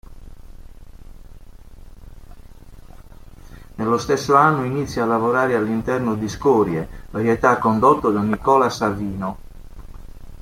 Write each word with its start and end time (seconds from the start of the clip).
Nello 3.75 3.99
stesso 3.99 4.35
anno 4.35 4.63
inizia 4.63 5.03
a 5.03 5.05
lavorare 5.05 5.53
all'interno 5.55 6.15
di 6.15 6.27
"Scorie", 6.27 6.87
varietà 7.11 7.59
condotto 7.59 8.09
da 8.09 8.23
Nicola 8.23 8.71
Savino. 8.71 9.37